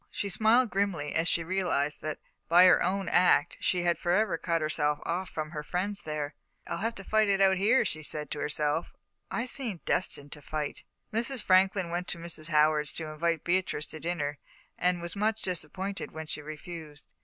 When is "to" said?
6.95-7.03, 8.31-8.39, 10.31-10.41, 12.07-12.17, 12.93-13.11, 13.89-13.99